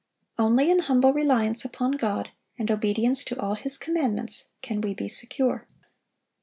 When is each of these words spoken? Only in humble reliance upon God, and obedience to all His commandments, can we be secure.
Only 0.39 0.71
in 0.71 0.79
humble 0.79 1.13
reliance 1.13 1.63
upon 1.63 1.91
God, 1.91 2.31
and 2.57 2.71
obedience 2.71 3.23
to 3.25 3.39
all 3.39 3.53
His 3.53 3.77
commandments, 3.77 4.49
can 4.63 4.81
we 4.81 4.95
be 4.95 5.07
secure. 5.07 5.67